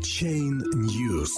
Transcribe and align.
Chain 0.00 0.62
News. 0.74 1.30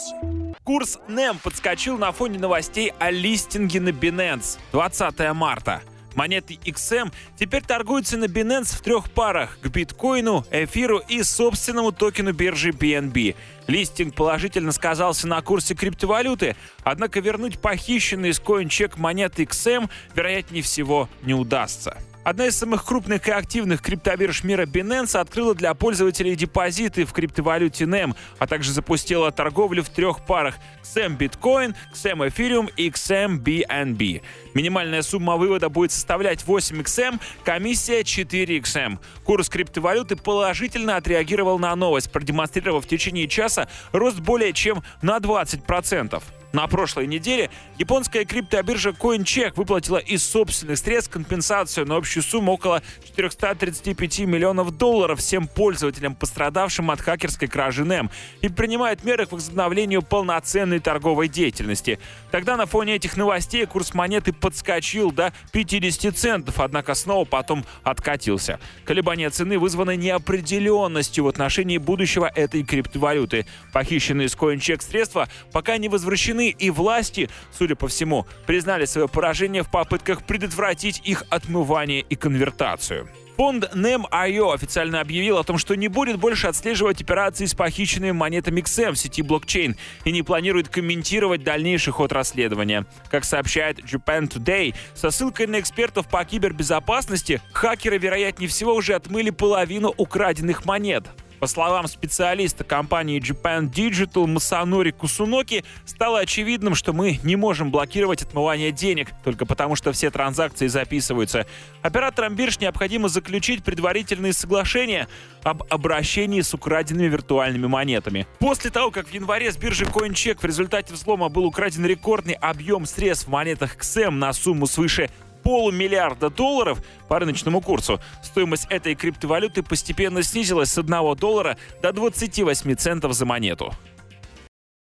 Курс 0.65 0.99
NEM 1.09 1.39
подскочил 1.43 1.97
на 1.97 2.13
фоне 2.13 2.39
новостей 2.39 2.93
о 2.99 3.11
листинге 3.11 3.81
на 3.81 3.89
Binance 3.89 4.59
20 4.73 5.33
марта. 5.35 5.83
Монеты 6.15 6.59
XM 6.65 7.13
теперь 7.39 7.63
торгуются 7.63 8.19
на 8.19 8.25
Binance 8.25 8.77
в 8.77 8.81
трех 8.83 9.11
парах– 9.11 9.59
к 9.63 9.69
биткоину, 9.69 10.45
эфиру 10.51 10.99
и 10.99 11.23
собственному 11.23 11.93
токену 11.93 12.33
биржи 12.33 12.71
BNB. 12.71 13.35
Листинг 13.67 14.15
положительно 14.15 14.73
сказался 14.73 15.27
на 15.27 15.41
курсе 15.41 15.75
криптовалюты, 15.75 16.57
однако 16.83 17.21
вернуть 17.21 17.61
похищенный 17.61 18.31
из 18.31 18.41
CoinCheck 18.41 18.95
монеты 18.97 19.45
XM 19.45 19.89
вероятнее 20.15 20.63
всего 20.63 21.09
не 21.23 21.33
удастся. 21.33 21.97
Одна 22.23 22.49
из 22.49 22.59
самых 22.59 22.85
крупных 22.85 23.27
и 23.29 23.31
активных 23.31 23.81
криптобирж 23.81 24.45
мира 24.45 24.67
Binance 24.67 25.19
открыла 25.19 25.55
для 25.55 25.73
пользователей 25.73 26.37
депозиты 26.37 27.07
в 27.07 27.15
криптовалюте 27.15 27.85
NEM, 27.85 28.15
а 28.39 28.47
также 28.47 28.73
запустила 28.73 29.33
торговлю 29.33 29.83
в 29.83 29.89
трех 29.89 30.27
парах 30.27 30.57
XM 30.83 31.17
Bitcoin, 31.17 31.75
XM 31.95 32.29
Ethereum 32.29 32.71
и 32.77 32.91
XM 32.91 33.43
BNB. 33.43 34.23
Минимальная 34.53 35.01
сумма 35.01 35.37
вывода 35.37 35.71
будет 35.71 35.93
составлять 35.93 36.47
8 36.47 36.83
XM, 36.83 37.21
комиссия 37.43 38.05
4 38.05 38.59
XM. 38.59 38.99
Курс 39.25 39.49
криптовалюты 39.49 40.17
положительно 40.17 40.97
отреагировал 40.97 41.59
на 41.59 41.75
новость, 41.75 42.13
продемонстрировав 42.13 42.85
в 42.85 42.89
течение 42.89 43.29
часа 43.29 43.67
рост 43.93 44.19
более 44.19 44.53
чем 44.53 44.83
на 45.01 45.17
20%. 45.17 46.23
На 46.53 46.67
прошлой 46.67 47.07
неделе 47.07 47.49
японская 47.79 48.25
криптобиржа 48.25 48.91
CoinCheck 48.91 49.53
выплатила 49.55 49.99
из 49.99 50.29
собственных 50.29 50.79
средств 50.79 51.13
компенсацию 51.13 51.87
на 51.87 51.97
общую 51.97 52.25
сумму 52.25 52.53
около 52.53 52.83
435 53.05 54.21
миллионов 54.21 54.77
долларов 54.77 55.21
всем 55.21 55.47
пользователям, 55.47 56.17
пострадавшим 56.17 56.91
от 56.91 57.01
хакерской 57.01 57.47
кражи 57.47 57.85
NEM, 57.85 58.11
и 58.41 58.49
принимает 58.49 59.05
меры 59.05 59.27
к 59.27 59.33
возобновлению 59.33 60.03
полноценной 60.03 60.81
торговой 60.81 61.29
деятельности. 61.29 62.01
Тогда 62.33 62.57
на 62.57 62.67
фоне 62.67 62.97
этих 62.97 63.17
новостей 63.17 63.65
курс 63.67 63.95
монеты 63.95 64.33
подскочил 64.33 65.13
до 65.13 65.33
50 65.53 66.17
центов, 66.19 66.59
однако 66.59 66.95
снова 66.95 67.25
потом 67.25 67.65
откатился. 67.85 68.59
Колебания 68.85 69.31
цены 69.31 69.57
вызваны 69.57 69.97
неопределенностью 69.97 71.25
в 71.25 71.29
отношении 71.29 71.79
будущего 71.79 72.27
этой 72.35 72.65
криптовалюты. 72.65 73.47
Похищенные 73.73 74.29
с 74.29 74.35
CoinCheck 74.35 74.83
средства 74.83 75.29
пока 75.53 75.77
не 75.77 75.89
возвращены 75.89 76.40
стороны 76.41 76.51
и 76.51 76.71
власти, 76.71 77.29
судя 77.53 77.77
по 77.77 77.89
всему, 77.89 78.27
признали 78.47 78.87
свое 78.87 79.09
поражение 79.09 79.63
в 79.63 79.71
попытках 79.71 80.25
предотвратить 80.25 81.03
их 81.05 81.25
отмывание 81.29 82.01
и 82.01 82.17
конвертацию. 82.17 83.09
Фонд 83.37 83.71
NEM.io 83.75 84.53
официально 84.53 85.01
объявил 85.01 85.39
о 85.39 85.45
том, 85.45 85.57
что 85.57 85.75
не 85.75 85.89
будет 85.89 86.19
больше 86.19 86.47
отслеживать 86.47 87.01
операции 87.01 87.47
с 87.47 87.55
похищенными 87.55 88.13
монетами 88.13 88.61
XM 88.61 88.93
в 88.93 88.99
сети 88.99 89.23
блокчейн 89.23 89.77
и 90.05 90.13
не 90.13 90.23
планирует 90.23 90.69
комментировать 90.69 91.43
дальнейший 91.43 91.93
ход 91.93 92.13
расследования. 92.13 92.85
Как 93.11 93.25
сообщает 93.25 93.79
Japan 93.79 94.29
Today, 94.29 94.75
со 94.95 95.11
ссылкой 95.11 95.47
на 95.47 95.59
экспертов 95.61 96.07
по 96.09 96.23
кибербезопасности, 96.23 97.41
хакеры, 97.53 97.97
вероятнее 97.97 98.49
всего, 98.49 98.75
уже 98.75 98.95
отмыли 98.95 99.31
половину 99.31 99.95
украденных 99.97 100.67
монет. 100.67 101.07
По 101.41 101.47
словам 101.47 101.89
специалиста 101.89 102.65
компании 102.65 103.19
Japan 103.19 103.71
Digital 103.71 104.27
Масанори 104.27 104.91
Кусуноки, 104.91 105.65
стало 105.87 106.19
очевидным, 106.19 106.75
что 106.75 106.93
мы 106.93 107.19
не 107.25 107.35
можем 107.35 107.71
блокировать 107.71 108.23
отмывание 108.23 108.73
денег, 108.73 109.09
только 109.25 109.47
потому 109.47 109.75
что 109.75 109.93
все 109.93 110.11
транзакции 110.11 110.67
записываются. 110.67 111.47
Операторам 111.81 112.37
бирж 112.37 112.59
необходимо 112.59 113.09
заключить 113.09 113.65
предварительные 113.65 114.35
соглашения 114.35 115.09
об 115.43 115.63
обращении 115.71 116.43
с 116.43 116.53
украденными 116.53 117.09
виртуальными 117.09 117.67
монетами. 117.67 118.27
После 118.39 118.71
того, 118.71 118.91
как 118.91 119.09
в 119.09 119.15
январе 119.15 119.51
с 119.51 119.57
биржи 119.57 119.87
CoinCheck 119.87 120.41
в 120.41 120.45
результате 120.45 120.93
взлома 120.93 121.31
был 121.31 121.47
украден 121.47 121.87
рекордный 121.87 122.35
объем 122.35 122.85
средств 122.85 123.29
в 123.29 123.31
монетах 123.31 123.77
XM 123.79 124.11
на 124.11 124.35
сумму 124.35 124.67
свыше 124.67 125.09
полумиллиарда 125.43 126.31
долларов 126.31 126.83
по 127.09 127.19
рыночному 127.19 127.61
курсу. 127.61 128.01
Стоимость 128.23 128.67
этой 128.71 128.95
криптовалюты 128.95 129.63
постепенно 129.63 130.23
снизилась 130.23 130.71
с 130.71 130.79
1 130.79 131.17
доллара 131.17 131.57
до 131.83 131.93
28 131.93 132.75
центов 132.77 133.13
за 133.13 133.27
монету. 133.27 133.73